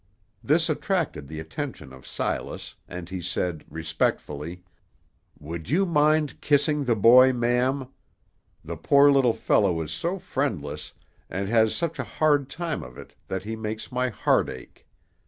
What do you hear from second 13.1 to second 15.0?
that he makes my heart ache.